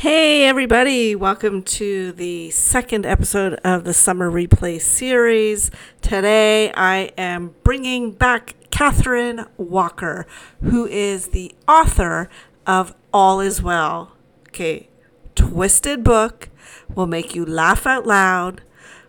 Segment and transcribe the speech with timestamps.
[0.00, 5.70] Hey, everybody, welcome to the second episode of the Summer Replay series.
[6.02, 10.26] Today I am bringing back Katherine Walker,
[10.60, 12.28] who is the author
[12.66, 14.12] of All Is Well.
[14.48, 14.90] Okay,
[15.34, 16.50] twisted book,
[16.94, 18.60] will make you laugh out loud,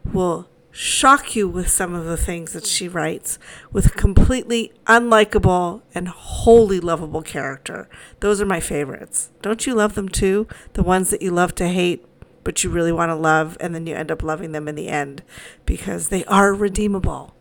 [0.05, 0.47] will
[0.77, 3.39] shock you with some of the things that she writes
[3.71, 7.89] with a completely unlikable and wholly lovable character.
[8.19, 9.31] Those are my favorites.
[9.41, 10.47] Don't you love them too?
[10.73, 12.05] The ones that you love to hate,
[12.43, 14.87] but you really want to love, and then you end up loving them in the
[14.87, 15.23] end
[15.65, 17.33] because they are redeemable.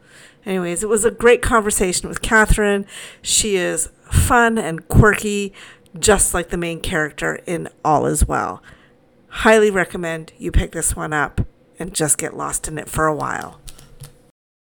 [0.46, 2.86] Anyways, it was a great conversation with Catherine.
[3.20, 5.52] She is fun and quirky,
[5.98, 8.62] just like the main character in All Is Well.
[9.28, 11.42] Highly recommend you pick this one up
[11.78, 13.60] and just get lost in it for a while.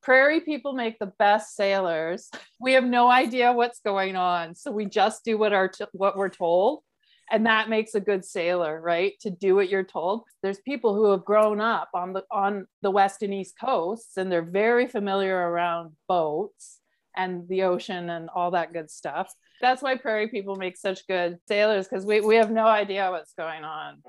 [0.02, 2.28] Prairie people make the best sailors.
[2.60, 6.16] We have no idea what's going on, so we just do what our t- what
[6.16, 6.84] we're told,
[7.28, 9.14] and that makes a good sailor, right?
[9.22, 10.22] To do what you're told.
[10.44, 14.30] There's people who have grown up on the on the west and east coasts, and
[14.30, 16.78] they're very familiar around boats
[17.16, 19.32] and the ocean and all that good stuff.
[19.60, 23.34] That's why prairie people make such good sailors because we, we have no idea what's
[23.34, 24.02] going on.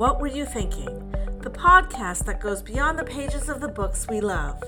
[0.00, 1.12] What Were You Thinking,
[1.42, 4.58] the podcast that goes beyond the pages of the books we love.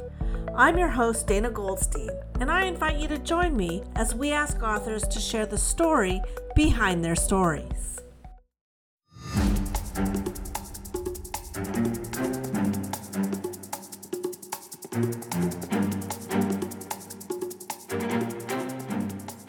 [0.55, 4.63] I'm your host, Dana Goldstein, and I invite you to join me as we ask
[4.63, 6.21] authors to share the story
[6.55, 7.99] behind their stories.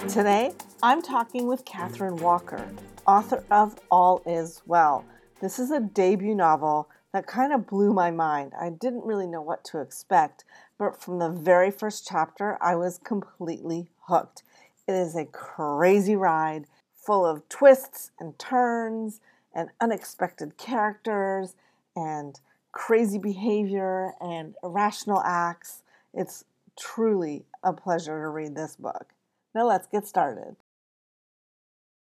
[0.08, 2.66] Today, I'm talking with Katherine Walker,
[3.06, 5.04] author of All Is Well.
[5.44, 8.54] This is a debut novel that kind of blew my mind.
[8.58, 10.46] I didn't really know what to expect,
[10.80, 14.44] but from the very first chapter, I was completely hooked.
[14.88, 16.64] It is a crazy ride
[16.96, 19.20] full of twists and turns
[19.54, 21.56] and unexpected characters
[21.94, 22.40] and
[22.72, 25.84] crazy behavior and irrational acts.
[26.14, 26.46] It's
[26.80, 29.12] truly a pleasure to read this book.
[29.54, 30.56] Now let's get started.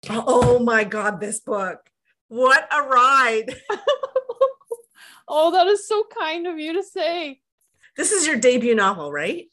[0.09, 1.90] Oh my God, this book.
[2.31, 3.53] What a ride.
[5.27, 7.41] oh, that is so kind of you to say.
[7.97, 9.47] This is your debut novel, right?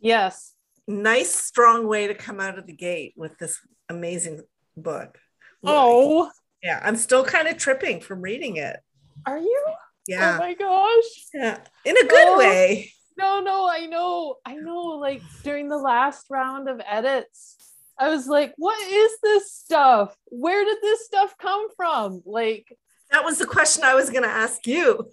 [0.00, 0.54] Yes.
[0.88, 3.58] Nice, strong way to come out of the gate with this
[3.90, 4.40] amazing
[4.78, 5.18] book.
[5.62, 6.30] Oh.
[6.62, 8.78] Yeah, I'm still kind of tripping from reading it.
[9.26, 9.64] Are you?
[9.68, 9.74] Oh
[10.08, 10.36] yeah.
[10.36, 11.26] Oh my gosh.
[11.34, 12.38] Yeah, in a good Oh.
[12.38, 12.94] way.
[13.18, 14.36] No, no, I know.
[14.46, 14.96] I know.
[14.98, 17.71] Like during the last round of edits,
[18.02, 20.16] I was like, what is this stuff?
[20.26, 22.22] Where did this stuff come from?
[22.26, 22.66] Like,
[23.12, 25.08] That was the question I was going to ask you.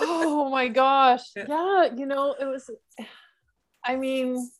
[0.00, 1.22] oh my gosh.
[1.36, 1.94] Yeah.
[1.96, 2.68] You know, it was,
[3.84, 4.50] I mean,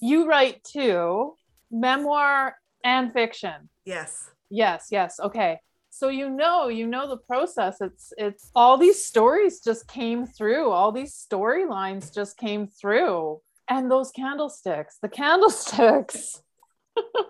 [0.00, 1.34] you write too,
[1.70, 3.68] memoir and fiction.
[3.84, 4.30] Yes.
[4.50, 5.20] Yes, yes.
[5.20, 5.60] Okay.
[5.90, 7.80] So you know, you know the process.
[7.80, 10.70] It's it's all these stories just came through.
[10.70, 13.40] All these storylines just came through.
[13.68, 16.42] And those candlesticks, the candlesticks.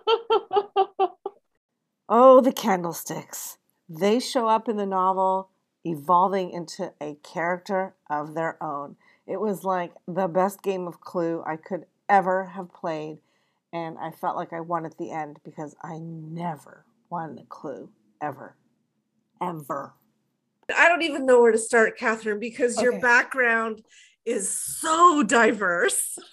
[2.13, 3.57] Oh, the candlesticks.
[3.87, 5.49] They show up in the novel,
[5.85, 8.97] evolving into a character of their own.
[9.25, 13.19] It was like the best game of Clue I could ever have played,
[13.71, 17.87] and I felt like I won at the end because I never won a Clue,
[18.21, 18.57] ever.
[19.41, 19.93] Ever.
[20.75, 23.83] I don't even know where to start, Catherine, because your background
[24.25, 26.19] is so diverse.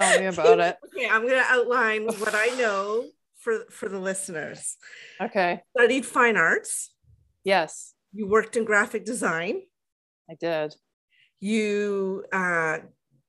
[0.00, 0.76] Tell me about it.
[0.86, 3.06] Okay, I'm going to outline what I know
[3.38, 4.76] for, for the listeners.
[5.20, 5.60] Okay.
[5.76, 6.92] Studied fine arts.
[7.44, 9.62] Yes, You worked in graphic design.
[10.30, 10.74] I did.
[11.40, 12.78] You uh,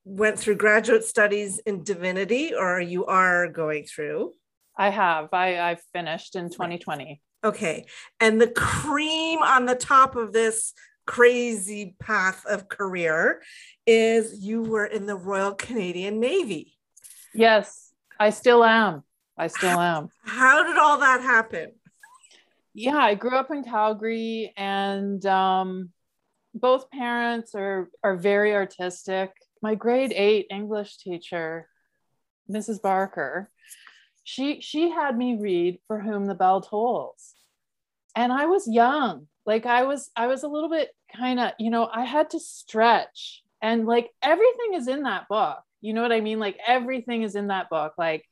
[0.04, 4.34] went through graduate studies in divinity, or you are going through.
[4.78, 5.30] I have.
[5.34, 7.22] I I finished in 2020.
[7.44, 7.86] Okay.
[8.20, 10.74] And the cream on the top of this
[11.12, 13.42] crazy path of career
[13.86, 16.78] is you were in the Royal Canadian Navy.
[17.34, 19.04] Yes, I still am.
[19.38, 20.08] I still am.
[20.24, 21.72] How did all that happen?
[22.74, 25.90] yeah i grew up in calgary and um,
[26.54, 29.32] both parents are are very artistic
[29.62, 31.68] my grade eight english teacher
[32.50, 33.50] mrs barker
[34.24, 37.34] she she had me read for whom the bell tolls
[38.16, 41.70] and i was young like i was i was a little bit kind of you
[41.70, 45.60] know i had to stretch and like everything is in that book.
[45.82, 46.40] You know what i mean?
[46.40, 47.94] Like everything is in that book.
[47.98, 48.26] Like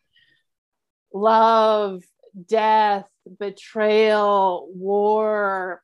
[1.13, 2.03] love
[2.47, 3.05] death
[3.39, 5.81] betrayal war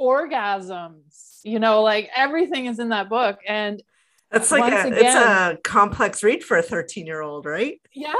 [0.00, 3.38] orgasms you know like everything is in that book.
[3.46, 3.82] And
[4.30, 7.80] That's like a, it's a complex read for a 13 year old, right?
[7.94, 8.12] yeah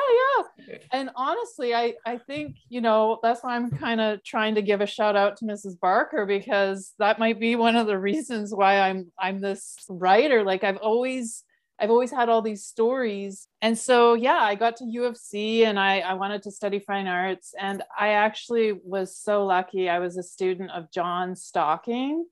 [0.67, 0.77] yeah.
[0.93, 4.81] And honestly i i think you know that's why i'm kind of trying to give
[4.81, 8.81] a shout out to mrs barker because that might be one of the reasons why
[8.81, 10.43] i'm i'm this writer.
[10.43, 11.45] Like i've always
[11.79, 13.47] i've always had all these stories.
[13.63, 16.79] And so yeah i got to U of C and i i wanted to study
[16.79, 17.55] fine arts.
[17.59, 19.89] And i actually was so lucky.
[19.89, 22.27] I was a student of john stocking.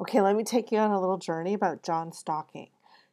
[0.00, 2.71] Okay, let me take you on a little journey about John Stocking.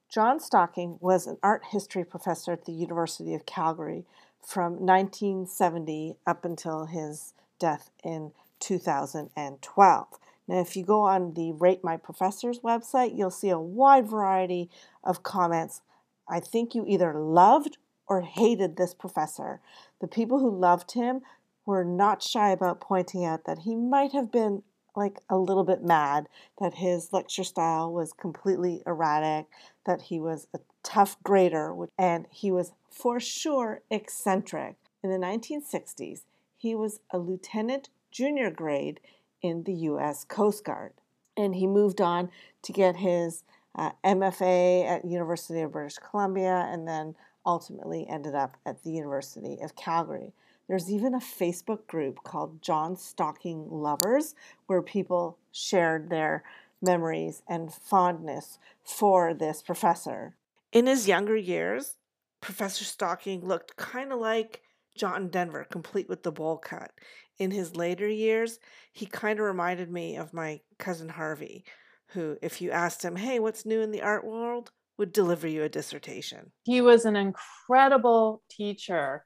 [0.10, 4.06] John Stocking was an art history professor at the University of Calgary
[4.42, 10.08] from 1970 up until his death in 2012.
[10.48, 14.72] Now, if you go on the Rate My Professors website, you'll see a wide variety
[15.04, 15.82] of comments.
[16.28, 17.78] I think you either loved
[18.08, 19.62] or hated this professor.
[20.02, 21.22] The people who loved him
[21.68, 24.64] were not shy about pointing out that he might have been
[24.96, 26.28] like a little bit mad,
[26.60, 29.46] that his lecture style was completely erratic,
[29.89, 34.75] that he was a tough grader, and he was for sure eccentric.
[35.03, 36.25] In the 1960s,
[36.59, 39.00] he was a lieutenant junior grade
[39.41, 40.25] in the U.S.
[40.25, 40.94] Coast Guard,
[41.36, 42.30] and he moved on
[42.62, 43.44] to get his
[43.75, 49.57] uh, MFA at University of British Columbia, and then ultimately ended up at the University
[49.59, 50.33] of Calgary.
[50.68, 54.36] There's even a Facebook group called John Stocking Lovers
[54.68, 56.44] where people shared their
[56.81, 60.36] memories and fondness for this professor.
[60.72, 61.98] In his younger years,
[62.42, 64.62] Professor Stocking looked kind of like
[64.96, 66.92] John Denver, complete with the bowl cut.
[67.38, 68.60] In his later years,
[68.92, 71.64] he kind of reminded me of my cousin Harvey,
[72.08, 75.64] who, if you asked him, hey, what's new in the art world, would deliver you
[75.64, 76.52] a dissertation.
[76.66, 79.24] he was an incredible teacher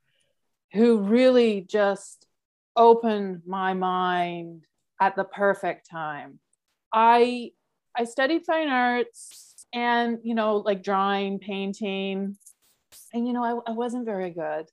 [0.71, 2.27] who really just
[2.75, 4.65] opened my mind
[5.01, 6.39] at the perfect time.
[6.93, 7.51] I
[7.97, 12.37] I studied fine arts and you know like drawing, painting,
[13.13, 14.67] and you know I, I wasn't very good.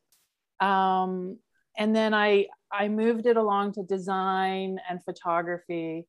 [0.65, 1.39] Um,
[1.77, 6.07] and then I I moved it along to design and photography,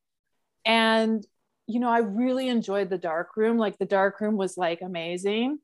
[0.65, 1.25] and
[1.67, 3.57] you know I really enjoyed the dark room.
[3.57, 5.59] Like the dark room was like amazing.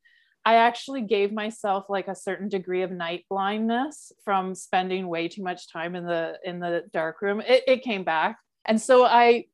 [0.45, 5.43] I actually gave myself like a certain degree of night blindness from spending way too
[5.43, 7.41] much time in the in the dark room.
[7.41, 9.45] It, it came back, and so I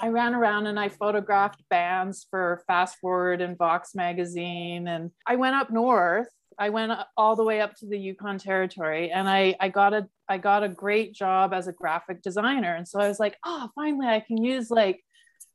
[0.00, 5.36] I ran around and I photographed bands for Fast Forward and Vox magazine, and I
[5.36, 6.28] went up north.
[6.58, 10.08] I went all the way up to the Yukon Territory, and I I got a
[10.28, 13.68] I got a great job as a graphic designer, and so I was like, oh,
[13.74, 15.02] finally I can use like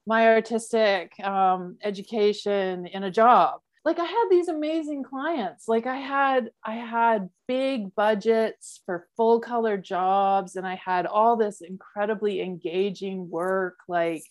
[0.07, 5.68] my artistic um, education in a job like i had these amazing clients.
[5.68, 11.36] Like i had i had big budgets for full color jobs and i had all
[11.36, 14.24] this incredibly engaging work like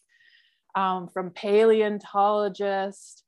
[0.75, 3.25] um, from paleontologists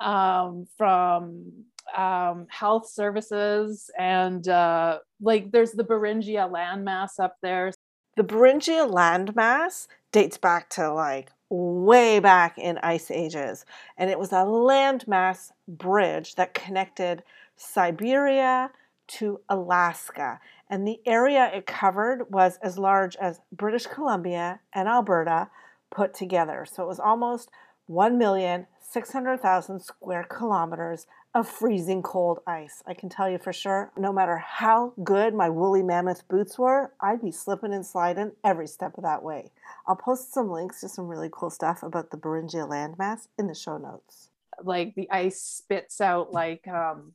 [0.00, 1.64] um, from
[1.96, 7.72] um, health services and uh, like there's the beringia landmass up there.
[8.16, 13.64] The Beringia landmass dates back to like way back in ice ages,
[13.96, 17.22] and it was a landmass bridge that connected
[17.56, 18.70] Siberia
[19.06, 20.40] to Alaska.
[20.70, 25.50] And the area it covered was as large as British Columbia and Alberta
[25.90, 26.66] put together.
[26.70, 27.50] So it was almost
[27.90, 32.82] 1,600,000 square kilometers of freezing cold ice.
[32.86, 36.92] I can tell you for sure, no matter how good my woolly mammoth boots were,
[37.00, 39.50] I'd be slipping and sliding every step of that way.
[39.86, 43.54] I'll post some links to some really cool stuff about the Beringia landmass in the
[43.54, 44.30] show notes.
[44.62, 47.12] like the ice spits out like um,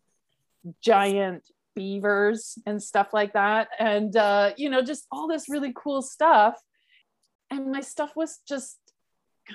[0.81, 1.43] giant
[1.75, 6.61] beavers and stuff like that and uh, you know just all this really cool stuff
[7.49, 8.77] and my stuff was just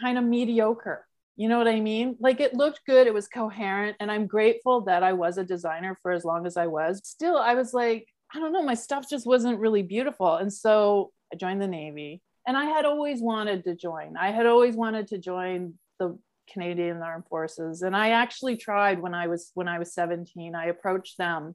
[0.01, 3.97] kind of mediocre you know what i mean like it looked good it was coherent
[4.01, 7.37] and i'm grateful that i was a designer for as long as i was still
[7.37, 11.37] i was like i don't know my stuff just wasn't really beautiful and so i
[11.37, 15.19] joined the navy and i had always wanted to join i had always wanted to
[15.19, 16.19] join the
[16.51, 17.83] Canadian Armed Forces.
[17.83, 20.55] And I actually tried when I was when I was 17.
[20.55, 21.55] I approached them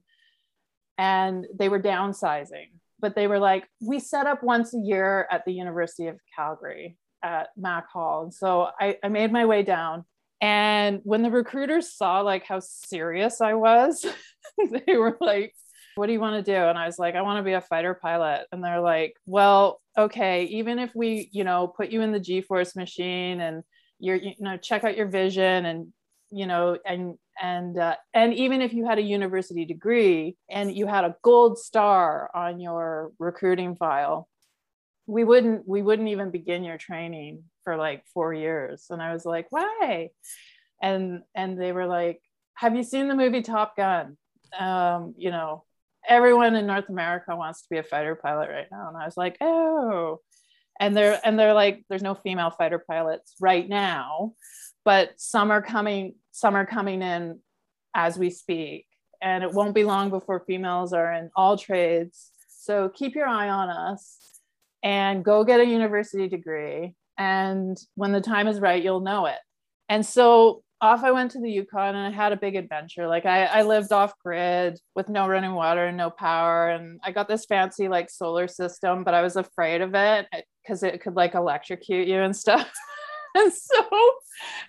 [0.97, 5.45] and they were downsizing, but they were like, we set up once a year at
[5.45, 8.23] the University of Calgary at Mac Hall.
[8.23, 10.05] And so I, I made my way down.
[10.41, 14.05] And when the recruiters saw like how serious I was,
[14.87, 15.53] they were like,
[15.95, 16.55] what do you want to do?
[16.55, 18.45] And I was like, I want to be a fighter pilot.
[18.51, 22.41] And they're like, well, okay, even if we, you know, put you in the G
[22.41, 23.63] Force machine and
[23.99, 25.87] you're you know check out your vision and
[26.31, 30.87] you know and and uh, and even if you had a university degree and you
[30.87, 34.27] had a gold star on your recruiting file
[35.09, 38.85] we wouldn't we wouldn't even begin your training for like four years.
[38.91, 40.09] And I was like, why?
[40.81, 42.21] And and they were like,
[42.53, 44.17] have you seen the movie Top Gun?
[44.57, 45.63] Um, you know,
[46.07, 48.87] everyone in North America wants to be a fighter pilot right now.
[48.87, 50.21] And I was like, oh.
[50.79, 54.33] And they're and they're like, there's no female fighter pilots right now,
[54.85, 57.39] but some are coming, some are coming in
[57.95, 58.85] as we speak.
[59.21, 62.29] And it won't be long before females are in all trades.
[62.47, 64.38] So keep your eye on us
[64.83, 66.95] and go get a university degree.
[67.17, 69.39] And when the time is right, you'll know it.
[69.89, 73.07] And so off I went to the Yukon and I had a big adventure.
[73.07, 76.69] Like I, I lived off grid with no running water and no power.
[76.69, 80.41] And I got this fancy like solar system, but I was afraid of it eh,
[80.63, 82.71] because it could like electrocute you and stuff.
[83.35, 83.89] and so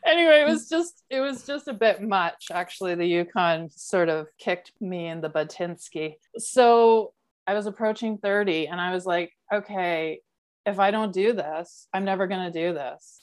[0.05, 2.47] anyway, it was just it was just a bit much.
[2.53, 6.15] Actually, the Yukon sort of kicked me in the Batinsky.
[6.39, 7.13] So
[7.47, 10.21] I was approaching 30 and I was like, okay,
[10.67, 13.21] if I don't do this, I'm never gonna do this.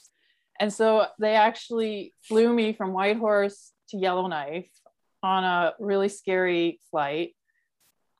[0.60, 4.68] And so they actually flew me from Whitehorse to Yellowknife
[5.22, 7.34] on a really scary flight.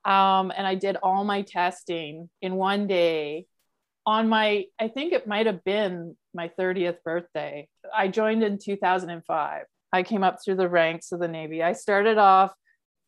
[0.05, 3.45] Um, and I did all my testing in one day
[4.05, 7.67] on my, I think it might have been my 30th birthday.
[7.95, 9.63] I joined in 2005.
[9.91, 11.61] I came up through the ranks of the Navy.
[11.61, 12.53] I started off,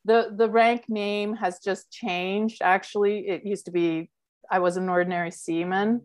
[0.06, 2.62] the, the rank name has just changed.
[2.62, 4.10] Actually, it used to be,
[4.52, 6.02] I was an ordinary seaman,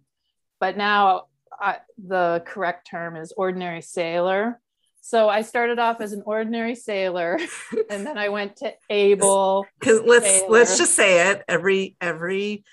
[0.60, 1.24] but now
[1.60, 4.60] I, the correct term is ordinary sailor.
[5.00, 7.38] So I started off as an ordinary sailor,
[7.90, 9.66] and then I went to able.
[9.78, 10.50] Because let's sailor.
[10.50, 11.44] let's just say it.
[11.48, 12.64] Every every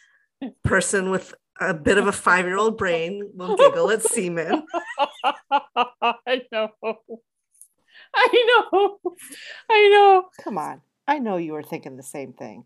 [0.63, 4.63] person with a bit of a five year old brain will giggle at seaman.
[5.23, 6.69] I know.
[8.15, 8.99] I know.
[9.69, 10.25] I know.
[10.43, 10.81] Come on.
[11.07, 12.65] I know you were thinking the same thing.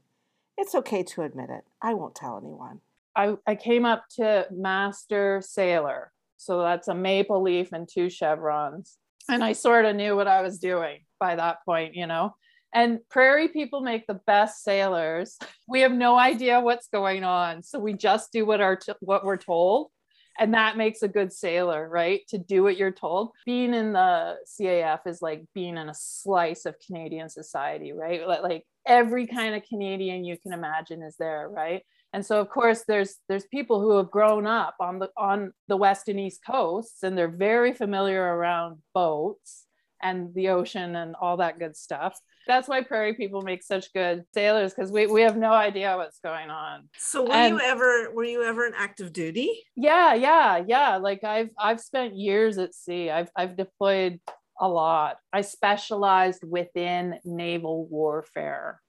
[0.57, 1.63] It's okay to admit it.
[1.81, 2.81] I won't tell anyone.
[3.17, 6.12] I, I came up to master sailor.
[6.38, 8.97] So that's a maple leaf and two chevrons.
[9.27, 12.36] And I sort of knew what I was doing by that point, you know.
[12.74, 15.38] And prairie people make the best sailors.
[15.69, 19.25] We have no idea what's going on, so we just do what our t- what
[19.25, 19.91] we're told,
[20.39, 22.21] and that makes a good sailor, right?
[22.29, 23.31] To do what you're told.
[23.45, 28.25] Being in the CAF is like being in a slice of Canadian society, right?
[28.25, 31.83] Like every kind of Canadian you can imagine is there, right?
[32.13, 35.77] And so of course there's there's people who have grown up on the on the
[35.77, 39.65] west and east coasts and they're very familiar around boats
[40.01, 42.19] and the ocean and all that good stuff.
[42.45, 46.19] That's why prairie people make such good sailors because we, we have no idea what's
[46.19, 46.87] going on.
[46.97, 49.63] So were and, you ever were you ever in active duty?
[49.75, 50.97] Yeah yeah yeah.
[50.97, 53.09] Like i've i've spent years at sea.
[53.09, 54.19] I've i've deployed
[54.59, 55.17] a lot.
[55.33, 58.81] I specialized within naval warfare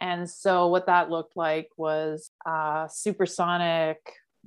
[0.00, 3.98] and so, what that looked like was uh, supersonic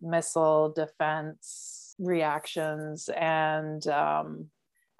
[0.01, 3.09] missile defense reactions.
[3.09, 4.47] And um,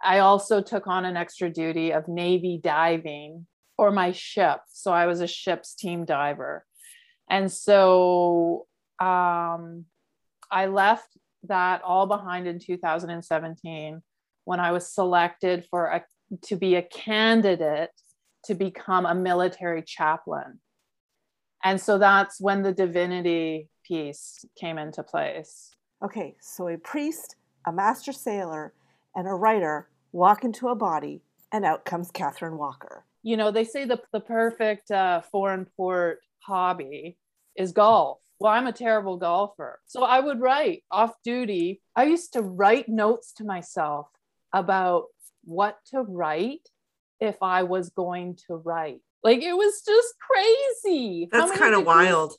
[0.03, 4.59] I also took on an extra duty of Navy diving for my ship.
[4.67, 6.65] So, I was a ship's team diver.
[7.29, 8.67] And so,
[8.99, 9.85] um,
[10.51, 11.07] I left
[11.47, 14.01] that all behind in 2017
[14.43, 16.03] when I was selected for a,
[16.43, 17.91] to be a candidate
[18.45, 20.59] to become a military chaplain.
[21.63, 25.75] And so that's when the divinity piece came into place.
[26.03, 27.35] Okay, so a priest,
[27.67, 28.73] a master sailor,
[29.15, 31.21] and a writer walk into a body,
[31.51, 33.05] and out comes Catherine Walker.
[33.23, 37.17] You know, they say the, the perfect uh, foreign port hobby
[37.55, 38.17] is golf.
[38.39, 39.79] Well, I'm a terrible golfer.
[39.85, 41.81] So I would write off duty.
[41.95, 44.07] I used to write notes to myself
[44.51, 45.05] about
[45.43, 46.67] what to write
[47.21, 48.99] if I was going to write.
[49.23, 51.29] Like it was just crazy.
[51.31, 52.33] That's kind of wild.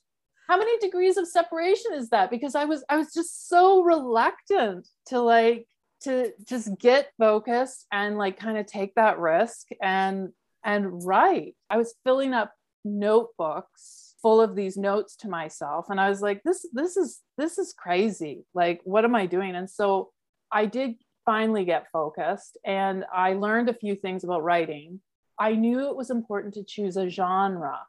[0.49, 2.31] How many degrees of separation is that?
[2.31, 5.67] Because I was I was just so reluctant to like
[6.03, 10.31] to just get focused and like kind of take that risk and
[10.65, 11.55] and write.
[11.71, 12.53] I was filling up
[12.85, 17.59] notebooks full of these notes to myself and I was like this this is this
[17.59, 18.45] is crazy.
[18.53, 19.55] Like what am I doing?
[19.55, 20.11] And so
[20.51, 25.01] I did finally get focused and I learned a few things about writing.
[25.39, 27.81] I knew it was important to choose a genre.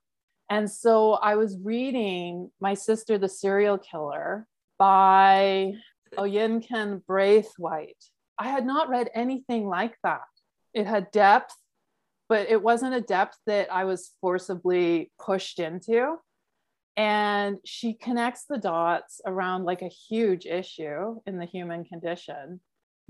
[0.49, 4.47] And so I was reading My Sister the Serial Killer
[4.77, 5.73] by
[6.17, 8.05] Oyinkan Braithwaite.
[8.37, 10.21] I had not read anything like that.
[10.73, 11.55] It had depth,
[12.29, 16.17] but it wasn't a depth that I was forcibly pushed into.
[16.95, 22.59] And she connects the dots around like a huge issue in the human condition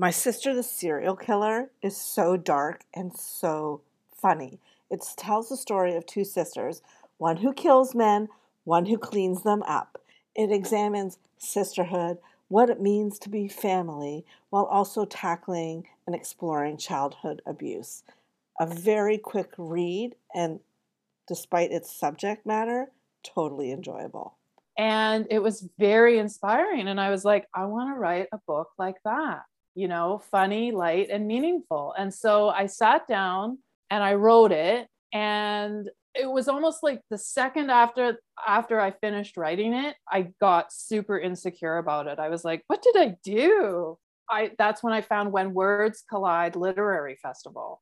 [0.04, 3.80] my Sister the Serial Killer is so dark and so
[4.14, 4.60] funny.
[4.90, 6.82] It tells the story of two sisters,
[7.20, 8.28] one who kills men,
[8.66, 10.02] one who cleans them up.
[10.36, 12.18] It examines sisterhood,
[12.50, 18.04] what it means to be family while also tackling and exploring childhood abuse.
[18.60, 20.60] A very quick read, and
[21.30, 22.92] despite its subject matter,
[23.24, 24.36] totally enjoyable.
[24.78, 26.90] And it was very inspiring.
[26.90, 29.44] And I was like, I want to write a book like that,
[29.76, 31.94] you know, funny, light, and meaningful.
[31.98, 34.88] And so I sat down and I wrote it.
[35.14, 40.72] And it was almost like the second after after I finished writing it, I got
[40.72, 42.20] super insecure about it.
[42.20, 43.98] I was like, what did I do?
[44.30, 47.82] I that's when I found When Words Collide Literary Festival.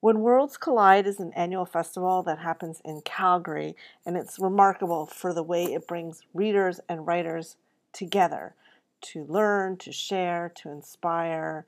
[0.00, 5.32] When Words Collide is an annual festival that happens in Calgary, and it's remarkable for
[5.32, 7.56] the way it brings readers and writers
[7.92, 8.54] together
[9.12, 11.66] to learn, to share, to inspire.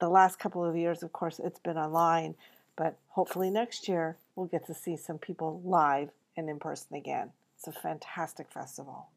[0.00, 2.34] The last couple of years, of course, it's been online,
[2.76, 7.30] but hopefully next year we'll get to see some people live and in person again.
[7.56, 9.08] It's a fantastic festival.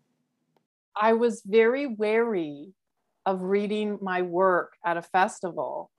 [1.00, 2.74] I was very wary
[3.26, 5.92] of reading my work at a festival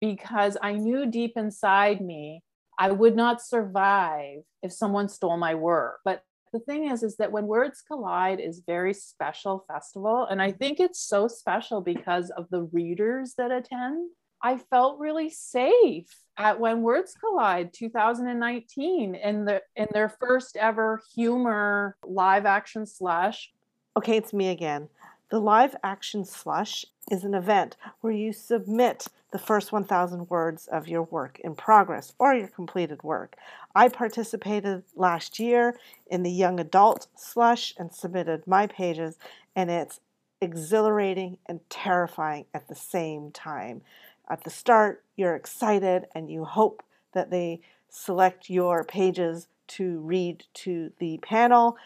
[0.00, 2.42] because I knew deep inside me
[2.80, 6.00] I would not survive if someone stole my work.
[6.02, 10.52] But the thing is is that when words collide is very special festival and I
[10.52, 14.10] think it's so special because of the readers that attend.
[14.42, 21.02] I felt really safe at When Words Collide 2019 in the in their first ever
[21.14, 23.50] humor live action slush
[23.96, 24.88] Okay, it's me again.
[25.30, 30.88] The live action slush is an event where you submit the first 1,000 words of
[30.88, 33.36] your work in progress or your completed work.
[33.72, 39.18] I participated last year in the young adult slush and submitted my pages,
[39.54, 40.00] and it's
[40.40, 43.82] exhilarating and terrifying at the same time.
[44.28, 46.82] At the start, you're excited and you hope
[47.12, 51.76] that they select your pages to read to the panel.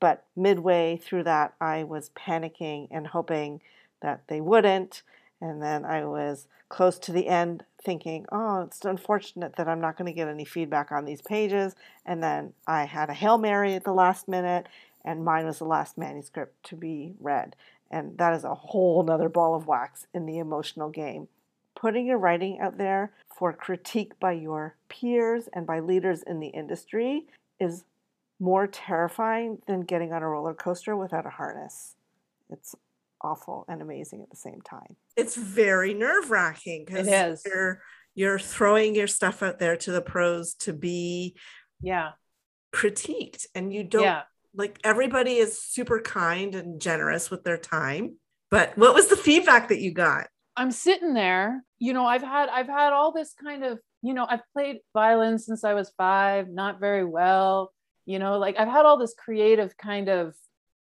[0.00, 3.60] But midway through that, I was panicking and hoping
[4.00, 5.02] that they wouldn't.
[5.40, 9.96] And then I was close to the end thinking, oh, it's unfortunate that I'm not
[9.96, 11.74] going to get any feedback on these pages.
[12.04, 14.66] And then I had a Hail Mary at the last minute,
[15.04, 17.56] and mine was the last manuscript to be read.
[17.90, 21.28] And that is a whole nother ball of wax in the emotional game
[21.78, 26.48] putting your writing out there for critique by your peers and by leaders in the
[26.48, 27.24] industry
[27.60, 27.84] is
[28.40, 31.94] more terrifying than getting on a roller coaster without a harness.
[32.50, 32.74] It's
[33.20, 34.96] awful and amazing at the same time.
[35.16, 37.82] It's very nerve wracking because you're
[38.14, 41.36] you're throwing your stuff out there to the pros to be
[41.80, 42.10] yeah
[42.74, 44.22] critiqued and you don't yeah.
[44.54, 48.16] like everybody is super kind and generous with their time.
[48.50, 50.28] But what was the feedback that you got?
[50.56, 54.26] I'm sitting there, you know, I've had I've had all this kind of, you know,
[54.28, 57.72] I've played violin since I was 5, not very well,
[58.08, 60.34] you know, like I've had all this creative kind of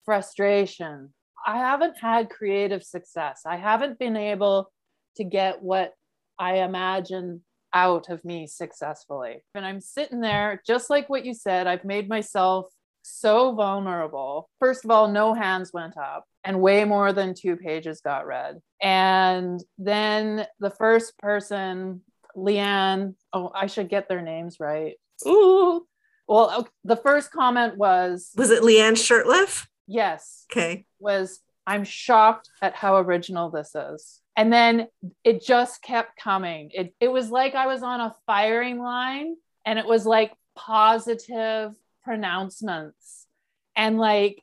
[0.03, 1.13] frustration.
[1.47, 3.43] I haven't had creative success.
[3.45, 4.69] I haven't been able
[5.15, 5.93] to get what
[6.37, 7.41] I imagine
[7.73, 9.41] out of me successfully.
[9.55, 12.65] And I'm sitting there, just like what you said, I've made myself
[13.03, 14.49] so vulnerable.
[14.59, 18.59] First of all, no hands went up and way more than two pages got read.
[18.81, 22.01] And then the first person,
[22.35, 24.95] Leanne, oh, I should get their names right.
[25.25, 25.85] Ooh.
[26.27, 29.67] Well, okay, the first comment was Was it Leanne Shirtliffe?
[29.87, 30.45] Yes.
[30.51, 30.85] Okay.
[30.99, 34.21] Was I'm shocked at how original this is.
[34.35, 34.87] And then
[35.23, 36.71] it just kept coming.
[36.73, 41.73] It, it was like I was on a firing line and it was like positive
[42.03, 43.27] pronouncements.
[43.75, 44.41] And like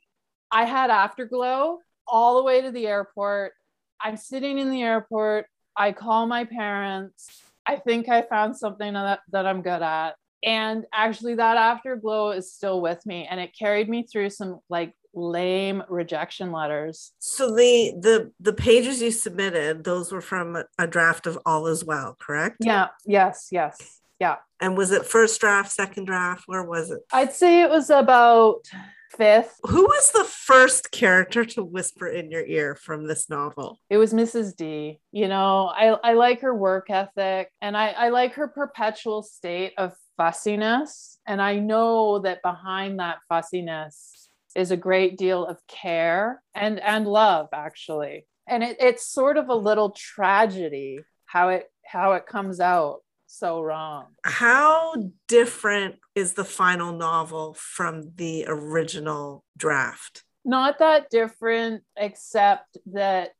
[0.49, 3.53] I had afterglow all the way to the airport.
[3.99, 5.45] I'm sitting in the airport.
[5.75, 7.43] I call my parents.
[7.65, 10.15] I think I found something that, that I'm good at.
[10.43, 13.27] And actually, that afterglow is still with me.
[13.29, 17.11] And it carried me through some like lame rejection letters.
[17.19, 21.83] So the the the pages you submitted, those were from a draft of All Is
[21.83, 22.57] Well, correct?
[22.59, 22.87] Yeah.
[23.05, 23.49] Yes.
[23.51, 23.99] Yes.
[24.19, 24.37] Yeah.
[24.59, 26.43] And was it first draft, second draft?
[26.45, 26.99] Where was it?
[27.11, 28.67] I'd say it was about
[29.11, 29.59] fifth.
[29.63, 33.79] Who was the first character to whisper in your ear from this novel?
[33.89, 34.55] It was Mrs.
[34.55, 34.99] D.
[35.11, 39.73] You know, I, I like her work ethic and I, I like her perpetual state
[39.77, 41.19] of fussiness.
[41.25, 47.07] And I know that behind that fussiness is a great deal of care and, and
[47.07, 48.25] love, actually.
[48.47, 53.61] And it, it's sort of a little tragedy how it how it comes out so
[53.61, 54.07] wrong.
[54.23, 54.95] How
[55.27, 60.23] different is the final novel from the original draft?
[60.43, 63.31] Not that different, except that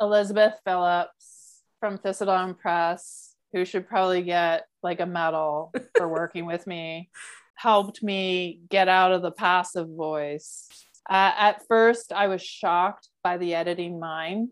[0.00, 6.66] Elizabeth Phillips from Thistledown Press, who should probably get like a medal for working with
[6.66, 7.10] me,
[7.54, 10.68] helped me get out of the passive voice.
[11.08, 14.50] Uh, at first, I was shocked by the editing mine.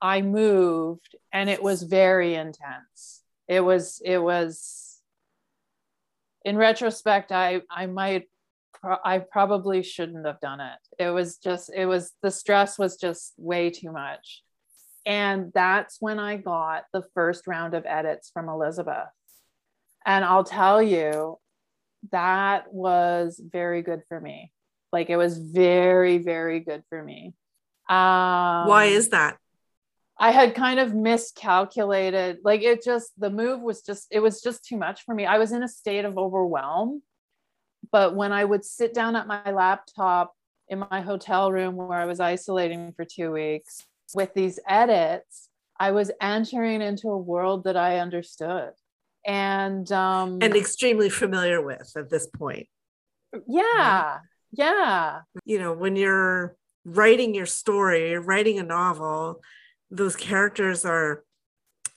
[0.00, 3.22] I moved and it was very intense.
[3.48, 5.00] It was, it was,
[6.44, 8.28] in retrospect, I, I might,
[8.82, 10.78] I probably shouldn't have done it.
[11.02, 14.44] It was just, it was, the stress was just way too much.
[15.08, 19.08] And that's when I got the first round of edits from Elizabeth.
[20.04, 21.38] And I'll tell you,
[22.12, 24.52] that was very good for me.
[24.92, 27.32] Like it was very, very good for me.
[27.88, 29.38] Um, Why is that?
[30.18, 32.40] I had kind of miscalculated.
[32.44, 35.24] Like it just, the move was just, it was just too much for me.
[35.24, 37.02] I was in a state of overwhelm.
[37.90, 40.34] But when I would sit down at my laptop
[40.68, 45.92] in my hotel room where I was isolating for two weeks with these edits, I
[45.92, 48.72] was entering into a world that I understood
[49.24, 52.66] and um and extremely familiar with at this point.
[53.46, 54.18] Yeah.
[54.52, 55.20] Yeah.
[55.44, 59.42] You know, when you're writing your story, you're writing a novel,
[59.90, 61.24] those characters are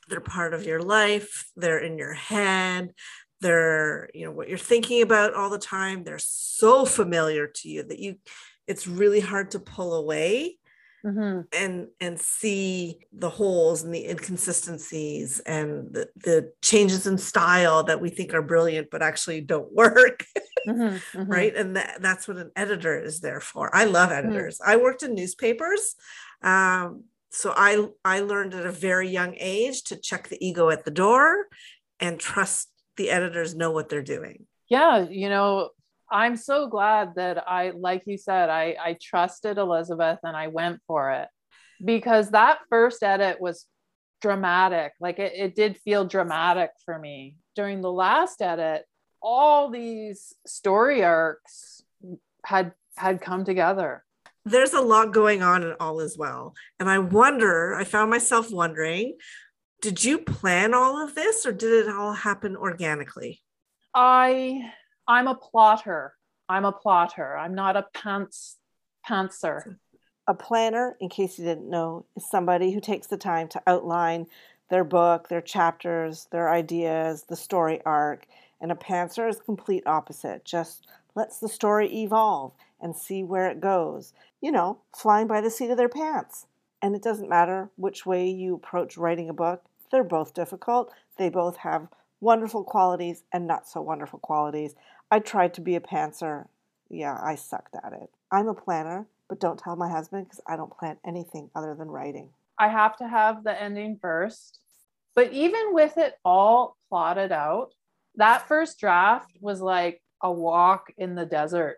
[0.10, 2.92] they're part of your life, they're in your head,
[3.40, 6.04] they're, you know, what you're thinking about all the time.
[6.04, 8.18] They're so familiar to you that you
[8.68, 10.58] it's really hard to pull away
[11.06, 11.42] mm-hmm.
[11.54, 18.02] and and see the holes and the inconsistencies and the, the changes in style that
[18.02, 20.26] we think are brilliant but actually don't work
[20.68, 20.82] mm-hmm.
[21.18, 21.32] Mm-hmm.
[21.32, 24.28] right and that, that's what an editor is there for i love mm-hmm.
[24.28, 25.96] editors i worked in newspapers
[26.44, 30.86] um, so i i learned at a very young age to check the ego at
[30.86, 31.48] the door
[32.00, 35.70] and trust the editors know what they're doing yeah you know
[36.12, 40.82] I'm so glad that I, like you said, I, I trusted Elizabeth and I went
[40.86, 41.30] for it
[41.84, 43.66] because that first edit was
[44.22, 44.92] dramatic.
[45.00, 47.36] Like it, it did feel dramatic for me.
[47.56, 48.86] During the last edit,
[49.22, 51.84] all these story arcs
[52.46, 54.04] had had come together.
[54.44, 56.54] There's a lot going on in All Is Well.
[56.80, 59.16] And I wonder, I found myself wondering,
[59.82, 63.42] did you plan all of this or did it all happen organically?
[63.94, 64.72] I
[65.08, 66.14] I'm a plotter.
[66.48, 67.38] I'm a plotter.
[67.38, 68.58] I'm not a pants
[69.08, 69.78] pantser.
[70.28, 74.28] A planner, in case you didn't know, is somebody who takes the time to outline
[74.70, 78.26] their book, their chapters, their ideas, the story arc.
[78.62, 83.60] And a pantser is complete opposite, just lets the story evolve and see where it
[83.60, 84.14] goes.
[84.42, 86.46] You know, flying by the seat of their pants.
[86.82, 90.92] And it doesn't matter which way you approach writing a book, they're both difficult.
[91.18, 91.88] They both have
[92.22, 94.76] wonderful qualities and not so wonderful qualities.
[95.10, 96.48] I tried to be a pantser.
[96.90, 98.10] Yeah, I sucked at it.
[98.32, 101.90] I'm a planner, but don't tell my husband because I don't plan anything other than
[101.90, 102.30] writing.
[102.58, 104.60] I have to have the ending first.
[105.16, 107.74] But even with it all plotted out,
[108.16, 111.78] that first draft was like a walk in the desert.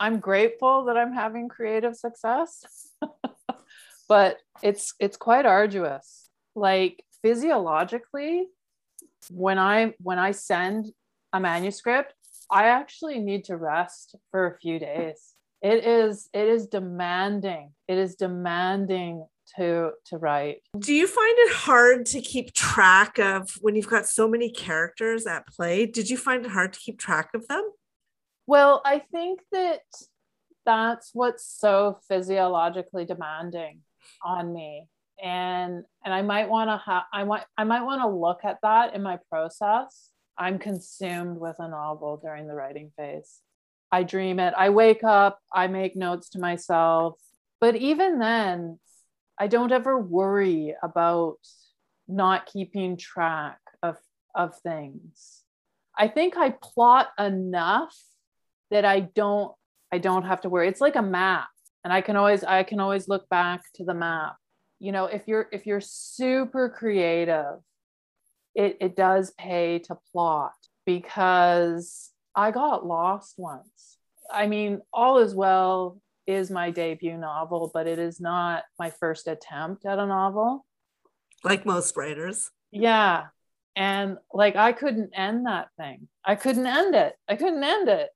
[0.00, 2.90] I'm grateful that I'm having creative success,
[4.08, 6.28] but it's it's quite arduous.
[6.56, 8.48] Like physiologically,
[9.30, 10.92] when I when I send
[11.32, 12.14] a manuscript,
[12.50, 15.34] I actually need to rest for a few days.
[15.62, 17.72] It is it is demanding.
[17.88, 20.62] It is demanding to to write.
[20.78, 25.26] Do you find it hard to keep track of when you've got so many characters
[25.26, 25.86] at play?
[25.86, 27.70] Did you find it hard to keep track of them?
[28.46, 29.82] Well, I think that
[30.64, 33.80] that's what's so physiologically demanding
[34.24, 34.88] on me
[35.22, 38.58] and and i might want to have i might i might want to look at
[38.62, 40.10] that in my process.
[40.36, 43.40] I'm consumed with a novel during the writing phase.
[43.92, 44.54] I dream it.
[44.56, 45.38] I wake up.
[45.52, 47.20] I make notes to myself.
[47.60, 48.78] But even then
[49.38, 51.38] i don't ever worry about
[52.08, 53.96] not keeping track of
[54.34, 55.42] of things.
[55.96, 57.96] I think i plot enough
[58.70, 59.52] that i don't
[59.92, 60.68] i don't have to worry.
[60.68, 61.48] It's like a map
[61.84, 64.36] and i can always i can always look back to the map
[64.82, 67.60] you know if you're if you're super creative
[68.54, 70.52] it, it does pay to plot
[70.84, 73.98] because i got lost once.
[74.30, 79.28] I mean all is well is my debut novel but it is not my first
[79.28, 80.66] attempt at a novel.
[81.44, 82.50] Like most writers.
[82.72, 83.26] Yeah.
[83.76, 86.08] And like i couldn't end that thing.
[86.24, 87.14] I couldn't end it.
[87.28, 88.10] I couldn't end it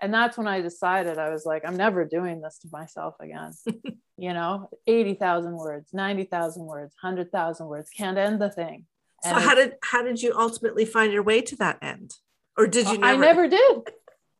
[0.00, 3.52] and that's when I decided I was like, I'm never doing this to myself again.
[4.16, 8.86] you know, 80,000 words, 90,000 words, 100,000 words can't end the thing.
[9.24, 12.14] And so how did how did you ultimately find your way to that end?
[12.56, 13.22] Or did you never?
[13.22, 13.82] I never did.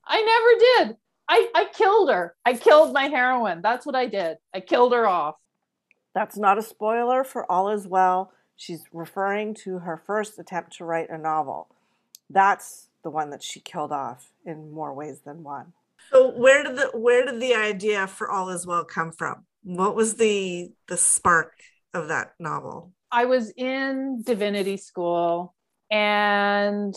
[0.07, 0.97] I never did.
[1.29, 2.35] I, I killed her.
[2.45, 3.61] I killed my heroine.
[3.63, 4.39] That's what I did.
[4.53, 5.37] I killed her off.
[6.15, 8.33] That's not a spoiler for All Is Well.
[8.57, 11.69] She's referring to her first attempt to write a novel.
[12.29, 15.73] That's the one that she killed off in more ways than one.
[16.11, 19.45] So where did the where did the idea for All Is Well come from?
[19.63, 21.53] What was the the spark
[21.95, 22.93] of that novel?
[23.13, 25.55] I was in divinity school
[25.91, 26.95] and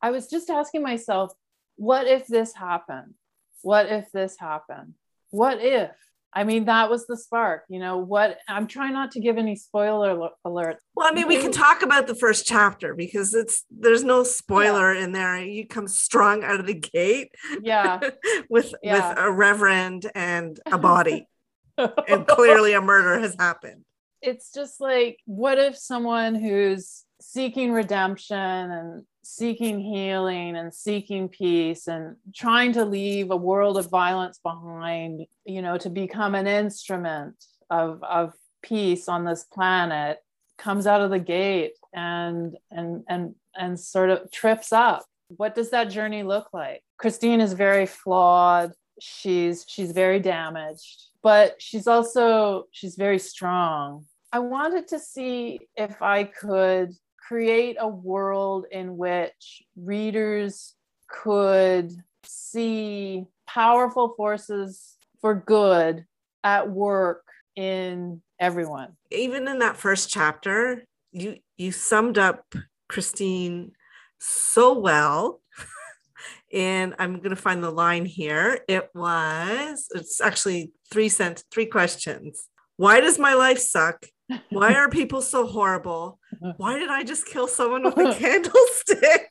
[0.00, 1.32] I was just asking myself,
[1.76, 3.14] what if this happened?
[3.62, 4.94] What if this happened?
[5.30, 5.90] What if?
[6.34, 7.98] I mean, that was the spark, you know.
[7.98, 10.78] What I'm trying not to give any spoiler alert.
[10.94, 14.94] Well, I mean, we can talk about the first chapter because it's there's no spoiler
[14.94, 15.04] yeah.
[15.04, 15.42] in there.
[15.42, 18.00] You come strong out of the gate, yeah,
[18.48, 19.10] with yeah.
[19.10, 21.28] with a reverend and a body,
[21.76, 23.84] and clearly a murder has happened.
[24.22, 31.86] It's just like, what if someone who's seeking redemption and seeking healing and seeking peace
[31.86, 37.34] and trying to leave a world of violence behind, you know, to become an instrument
[37.70, 38.32] of, of
[38.62, 40.18] peace on this planet
[40.58, 45.04] comes out of the gate and and and and sort of trips up.
[45.28, 46.82] What does that journey look like?
[46.98, 48.72] Christine is very flawed.
[49.00, 54.04] She's she's very damaged but she's also she's very strong.
[54.32, 56.94] I wanted to see if i could
[57.26, 60.74] create a world in which readers
[61.08, 61.92] could
[62.24, 66.04] see powerful forces for good
[66.42, 68.96] at work in everyone.
[69.10, 72.54] Even in that first chapter, you you summed up
[72.88, 73.72] Christine
[74.18, 75.40] so well.
[76.52, 78.60] and I'm going to find the line here.
[78.68, 82.48] It was it's actually three cent three questions.
[82.76, 84.06] Why does my life suck?
[84.50, 86.18] Why are people so horrible?
[86.56, 89.28] Why did I just kill someone with a candlestick?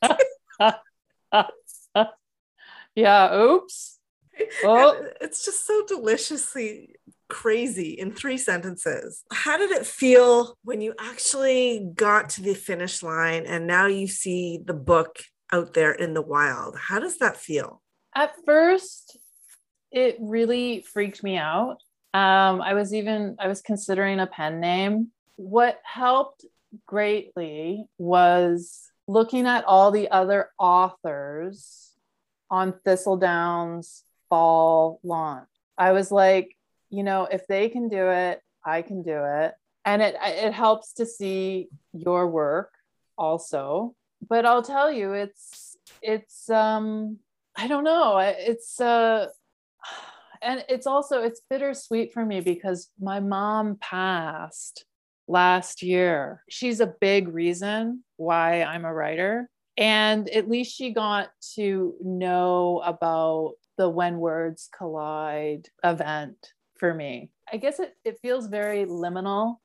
[2.94, 3.98] yeah, oops.
[4.64, 5.04] Oh.
[5.20, 6.96] It's just so deliciously
[7.28, 9.24] crazy in three sentences.
[9.32, 14.06] How did it feel when you actually got to the finish line and now you
[14.06, 16.76] see the book out there in the wild?
[16.78, 17.82] How does that feel?
[18.14, 19.16] At first,
[19.90, 21.78] it really freaked me out
[22.14, 25.08] um, I was even I was considering a pen name.
[25.36, 26.44] What helped
[26.86, 31.90] greatly was looking at all the other authors
[32.50, 35.48] on Thistledown's fall launch.
[35.78, 36.56] I was like,
[36.90, 39.54] you know, if they can do it, I can do it.
[39.84, 42.72] And it it helps to see your work
[43.16, 43.94] also.
[44.28, 47.18] But I'll tell you, it's it's um
[47.56, 48.18] I don't know.
[48.18, 49.28] It's uh
[50.42, 54.84] and it's also it's bittersweet for me because my mom passed
[55.28, 56.42] last year.
[56.48, 59.48] She's a big reason why I'm a writer.
[59.76, 67.30] And at least she got to know about the When Words Collide event for me.
[67.50, 69.56] I guess it, it feels very liminal.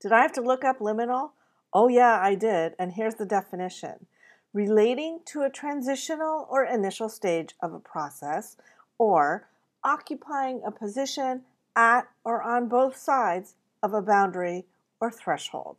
[0.00, 1.30] Did I have to look up liminal?
[1.74, 2.72] Oh, yeah, I did.
[2.78, 4.06] And here's the definition
[4.52, 8.56] relating to a transitional or initial stage of a process
[8.98, 9.48] or
[9.84, 11.42] occupying a position
[11.76, 14.66] at or on both sides of a boundary
[15.00, 15.76] or threshold.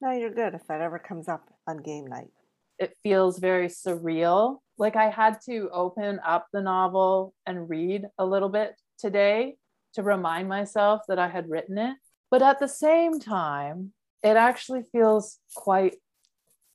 [0.00, 2.30] Now you're good if that ever comes up on game night.
[2.78, 4.58] It feels very surreal.
[4.76, 9.56] Like I had to open up the novel and read a little bit today
[9.94, 11.96] to remind myself that I had written it.
[12.30, 15.96] But at the same time, it actually feels quite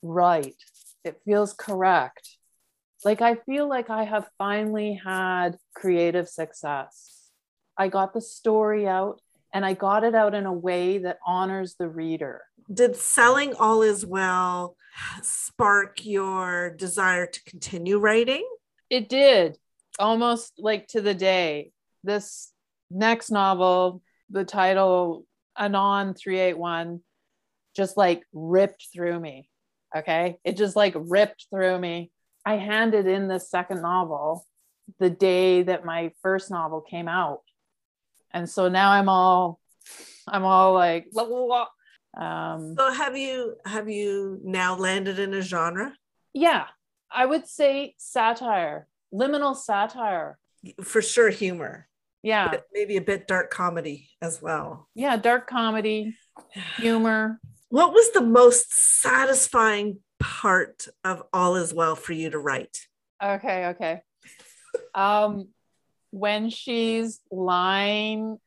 [0.01, 0.55] right.
[1.03, 2.38] It feels correct
[3.03, 7.29] like I feel like I have finally had creative success.
[7.77, 9.21] I got the story out
[9.53, 12.41] and I got it out in a way that honors the reader.
[12.71, 14.75] Did selling All Is Well
[15.21, 18.47] spark your desire to continue writing?
[18.89, 19.57] It did,
[19.97, 21.71] almost like to the day.
[22.03, 22.51] This
[22.91, 25.25] next novel, the title
[25.57, 27.01] Anon 381,
[27.75, 29.49] just like ripped through me.
[29.95, 30.37] Okay.
[30.43, 32.11] It just like ripped through me.
[32.45, 34.45] I handed in the second novel
[34.99, 37.41] the day that my first novel came out.
[38.31, 39.59] And so now I'm all
[40.27, 41.67] I'm all like blah, blah, blah.
[42.17, 45.93] Um, so have you have you now landed in a genre?
[46.33, 46.65] Yeah,
[47.11, 50.37] I would say satire, liminal satire.
[50.83, 51.87] For sure, humor.
[52.21, 54.89] Yeah, maybe a bit dark comedy as well.
[54.93, 56.15] Yeah, dark comedy,
[56.77, 57.39] humor.
[57.69, 58.71] What was the most
[59.01, 62.87] satisfying part of All Is Well for you to write?
[63.23, 64.01] Okay, okay.
[64.93, 65.49] um,
[66.11, 68.39] when she's lying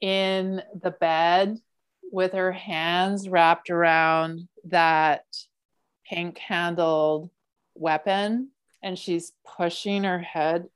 [0.00, 1.58] in the bed
[2.10, 5.24] with her hands wrapped around that
[6.04, 7.30] pink handled
[7.74, 8.50] weapon
[8.82, 10.66] and she's pushing her head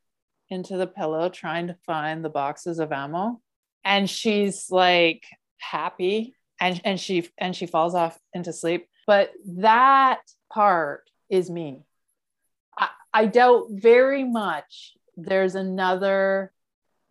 [0.48, 3.40] into the pillow trying to find the boxes of ammo
[3.84, 5.26] and she's like
[5.58, 10.20] happy and and she and she falls off into sleep but that
[10.52, 11.84] part is me.
[12.76, 16.52] I, I doubt very much there's another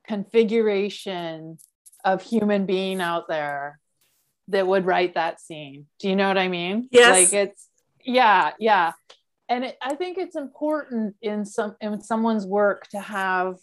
[0.07, 1.57] configuration
[2.03, 3.79] of human being out there
[4.49, 5.87] that would write that scene.
[5.99, 6.87] Do you know what I mean?
[6.91, 7.31] Yes.
[7.31, 7.67] Like it's
[8.03, 8.91] yeah, yeah.
[9.49, 13.55] And it, I think it's important in some in someone's work to have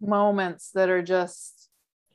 [0.00, 1.68] moments that are just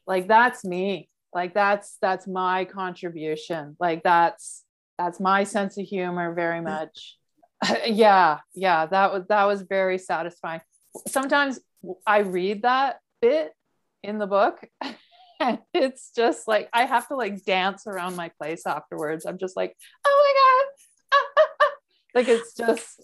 [0.07, 1.09] like that's me.
[1.33, 3.75] Like that's that's my contribution.
[3.79, 4.63] Like that's
[4.97, 7.17] that's my sense of humor very much.
[7.85, 10.61] yeah, yeah, that was that was very satisfying.
[11.07, 11.59] Sometimes
[12.05, 13.51] I read that bit
[14.03, 14.63] in the book
[15.39, 19.25] and it's just like I have to like dance around my place afterwards.
[19.25, 20.33] I'm just like, oh
[21.11, 21.69] my god,
[22.15, 23.01] like it's just.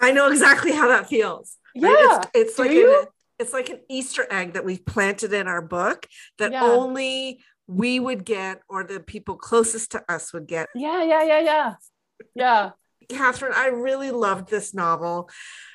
[0.00, 1.56] I know exactly how that feels.
[1.74, 2.26] Yeah, right?
[2.34, 3.04] it's, it's like an,
[3.38, 6.06] it's like an Easter egg that we've planted in our book
[6.38, 6.64] that Yeah.
[6.64, 10.68] only we would get, or the people closest to us would get.
[10.74, 11.74] yeah, yeah, yeah, yeah,
[12.34, 12.70] yeah.
[13.08, 15.28] Catherine, I really loved this novel.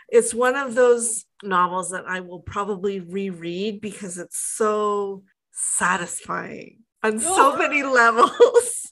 [0.10, 7.20] It's one of those novels that I will probably reread because it's so satisfying on
[7.20, 7.58] so Oh.
[7.58, 8.92] many levels.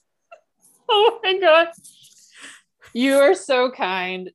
[0.90, 1.68] Oh my god,
[2.94, 4.30] you are so kind,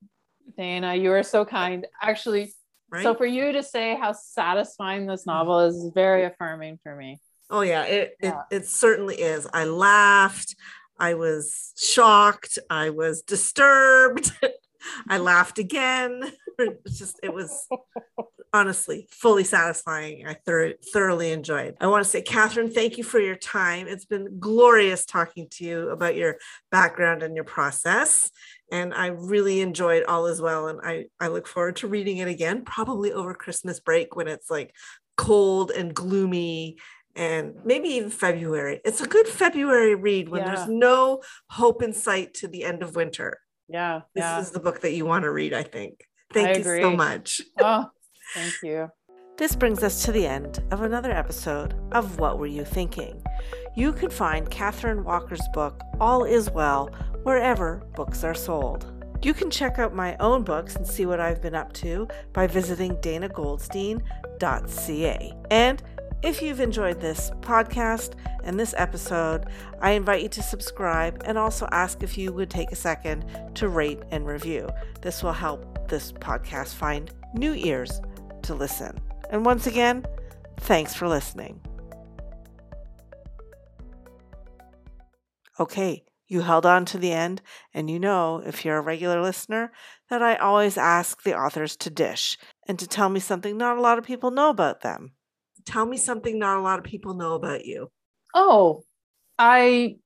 [0.56, 0.94] Dana.
[0.94, 1.88] You are so kind.
[2.00, 2.54] Actually,
[2.92, 3.02] Right?
[3.02, 7.20] so for you to say how satisfying this novel is is very affirming for me.
[7.50, 8.42] Oh yeah, it, Yeah.
[8.52, 9.48] it it certainly is.
[9.54, 10.56] I laughed.
[11.00, 12.60] I was shocked.
[12.70, 14.32] I was disturbed.
[15.10, 16.32] I laughed again.
[16.60, 17.68] It's just it was
[18.54, 20.28] honestly fully satisfying.
[20.28, 21.76] I thor- thoroughly enjoyed.
[21.82, 23.88] I want to say, Catherine, thank you for your time.
[23.88, 26.38] It's been glorious talking to you about your
[26.72, 28.30] background and your process.
[28.72, 30.68] And I really enjoyed All Is Well.
[30.68, 34.52] And I, I look forward to reading it again, probably over Christmas break when it's
[34.52, 34.76] like
[35.18, 36.78] cold and gloomy
[37.16, 38.82] and maybe even February.
[38.84, 40.56] It's a good February read when Yeah.
[40.56, 43.40] there's no hope in sight to the end of winter.
[43.70, 44.40] Yeah, This yeah.
[44.40, 46.06] is the book that you want to read, I think.
[46.34, 47.42] Thank I you so much.
[47.62, 47.86] oh,
[48.34, 48.90] thank you.
[49.38, 53.24] This brings us to the end of another episode of What Were You Thinking?
[53.76, 56.90] You can find Catherine Walker's book, All Is Well,
[57.24, 58.86] wherever books are sold.
[59.24, 62.46] You can check out my own books and see what I've been up to by
[62.46, 65.34] visiting danagoldstein.ca.
[65.50, 65.84] And
[66.24, 68.14] if you've enjoyed this podcast
[68.46, 69.48] and this episode,
[69.82, 73.68] I invite you to subscribe and also ask if you would take a second to
[73.68, 74.70] rate and review.
[75.02, 78.02] This will help this podcast find new ears
[78.44, 79.00] to listen.
[79.30, 80.06] And once again,
[80.62, 81.60] thanks for listening.
[85.60, 87.42] Okay, you held on to the end,
[87.74, 89.72] and you know, if you're a regular listener,
[90.10, 93.82] that I always ask the authors to dish and to tell me something not a
[93.82, 95.12] lot of people know about them.
[95.66, 97.92] Tell me something not a lot of people know about you.
[98.34, 98.84] Oh,
[99.40, 99.98] I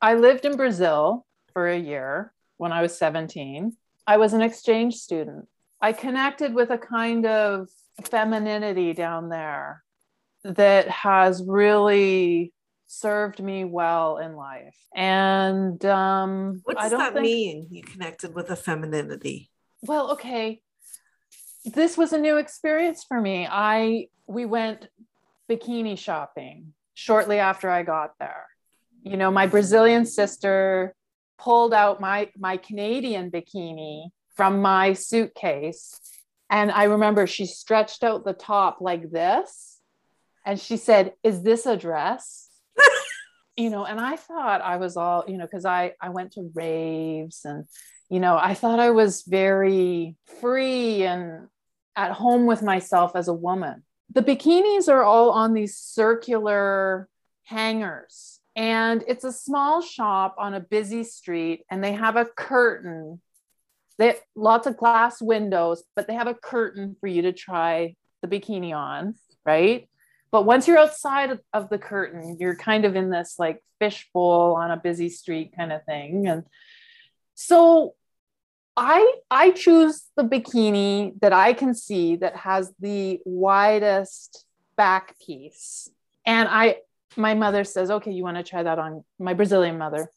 [0.00, 3.76] I lived in Brazil for a year when I was 17.
[4.06, 5.46] I was an exchange student.
[5.80, 7.68] I connected with a kind of
[8.04, 9.82] femininity down there
[10.44, 12.52] that has really
[12.86, 14.76] served me well in life.
[14.94, 17.66] And um What I does don't that think mean?
[17.70, 19.50] You connected with a femininity.
[19.82, 20.60] well okay
[21.64, 24.88] this was a new experience for me i we went
[25.50, 28.46] bikini shopping shortly after i got there.
[29.02, 30.94] You know my brazilian sister
[31.38, 36.00] pulled out my my canadian bikini from my suitcase.
[36.50, 39.78] And i remember she stretched out the top like this.
[40.46, 42.48] And she said is this a dress?
[43.56, 46.50] You know and i thought i was all you know because i i went to
[46.54, 47.66] raves and
[48.08, 51.46] you know i thought i was very free and
[51.94, 57.08] at home with myself as a woman the bikinis are all on these circular
[57.44, 63.20] hangers and it's a small shop on a busy street and they have a curtain.
[63.98, 67.96] They have lots of glass windows but they have a curtain for you to try
[68.22, 69.14] the bikini on
[69.44, 69.88] right?
[70.30, 74.70] But once you're outside of, the curtain you're kind of in this like fishbowl on
[74.70, 76.44] a busy street kind of thing and
[77.34, 77.94] so
[78.76, 84.44] i i choose the bikini that i can see that has the widest
[84.76, 85.88] back piece
[86.26, 86.76] and i
[87.16, 90.08] my mother says okay you want to try that on my brazilian mother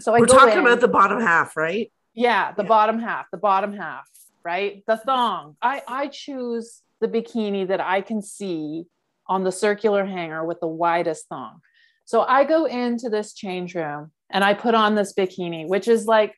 [0.00, 0.60] so i We're talking in.
[0.60, 1.92] about the bottom half, right?
[2.14, 2.68] Yeah, the Yeah.
[2.68, 4.08] bottom half, the bottom half,
[4.44, 4.84] right?
[4.86, 5.56] The thong.
[5.60, 8.86] I I choose the bikini that I can see
[9.26, 11.60] on the circular hanger with the widest thong.
[12.04, 16.06] So I go into this change room and I put on this bikini, which is
[16.06, 16.32] like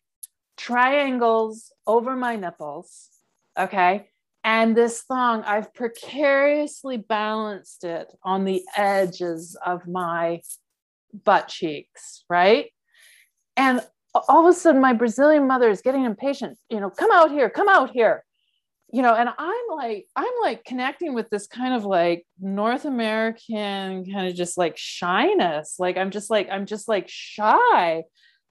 [0.60, 3.08] triangles over my nipples.
[3.58, 4.08] Okay.
[4.44, 10.42] And this thong, I've precariously balanced it on the edges of my
[11.24, 12.66] butt cheeks, right?
[13.56, 13.80] And
[14.28, 16.58] all of a sudden, my Brazilian mother is getting impatient.
[16.68, 18.24] You know, come out here, come out here.
[18.92, 24.04] you know, and I'm like, I'm like connecting with this kind of like North American
[24.10, 25.76] kind of just like shyness.
[25.78, 28.02] Like I'm just like, I'm just like shy.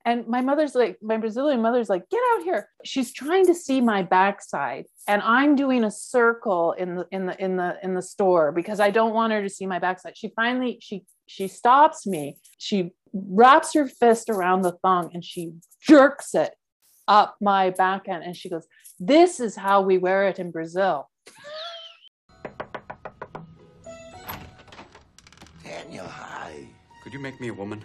[0.05, 2.69] And my mother's like, my Brazilian mother's like, get out here.
[2.85, 4.85] She's trying to see my backside.
[5.07, 8.79] And I'm doing a circle in the in the in the in the store because
[8.79, 10.17] I don't want her to see my backside.
[10.17, 12.37] She finally she she stops me.
[12.57, 16.53] She wraps her fist around the thong and she jerks it
[17.07, 18.23] up my back end.
[18.23, 18.65] And she goes,
[18.99, 21.09] This is how we wear it in Brazil.
[25.63, 26.67] Daniel, hi.
[27.03, 27.83] Could you make me a woman?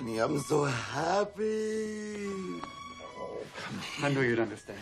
[0.00, 2.32] Honey, I'm so happy.
[3.18, 4.78] Oh, come I knew you'd understand.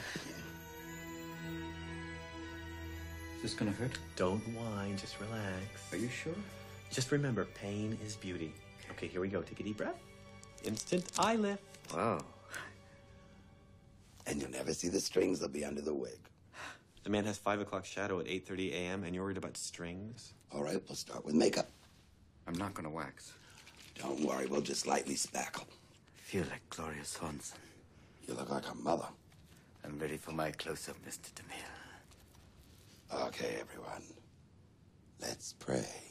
[3.34, 3.98] Is this gonna hurt?
[4.14, 5.92] Don't whine, just relax.
[5.92, 6.36] Are you sure?
[6.92, 8.52] Just remember, pain is beauty.
[8.92, 9.42] Okay, here we go.
[9.42, 9.98] Take a deep breath.
[10.62, 11.64] Instant eye lift.
[11.92, 12.20] Wow.
[14.28, 15.40] And you'll never see the strings.
[15.40, 16.20] They'll be under the wig.
[17.02, 19.02] The man has five o'clock shadow at 8:30 a.m.
[19.02, 20.34] and you're worried about strings.
[20.52, 21.68] All right, we'll start with makeup.
[22.46, 23.32] I'm not gonna wax.
[23.98, 25.64] Don't worry, we'll just lightly spackle.
[26.14, 27.58] feel like Gloria Swanson.
[28.26, 29.08] You look like a mother.
[29.84, 31.30] I'm ready for my close-up, Mr.
[31.34, 33.24] DeMille.
[33.26, 34.02] Okay, everyone.
[35.20, 36.07] Let's pray.